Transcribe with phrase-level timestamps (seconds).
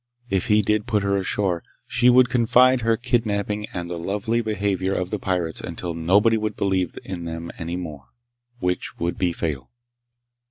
[0.31, 4.95] If he did put her ashore, she would confide her kidnaping and the lovely behavior
[4.95, 9.69] of the pirates until nobody would believe in them any more—which would be fatal.